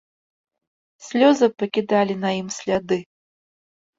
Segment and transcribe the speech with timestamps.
[1.07, 2.99] Слёзы пакідалі на ім сляды.